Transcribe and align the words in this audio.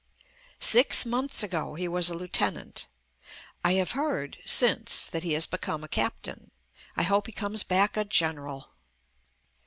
Six 0.59 1.05
months 1.05 1.43
ago 1.43 1.75
he 1.75 1.87
was 1.87 2.09
a 2.09 2.15
Lieutenant. 2.15 2.87
I 3.63 3.73
have 3.73 3.91
heard; 3.91 4.39
since 4.43 5.05
that 5.05 5.21
he 5.21 5.33
has 5.33 5.45
become 5.45 5.83
a 5.83 5.87
Captain. 5.87 6.49
I 6.97 7.03
hope 7.03 7.27
he 7.27 7.31
comes 7.31 7.61
back 7.61 7.95
a 7.95 8.03
General. 8.03 8.71